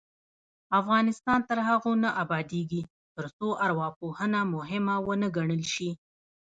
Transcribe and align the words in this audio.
افغانستان 0.79 1.39
تر 1.49 1.57
هغو 1.69 1.91
نه 2.03 2.09
ابادیږي، 2.23 2.81
ترڅو 3.15 3.47
ارواپوهنه 3.65 4.39
مهمه 4.55 4.95
ونه 5.07 5.27
ګڼل 5.37 5.63
شي. 5.73 5.89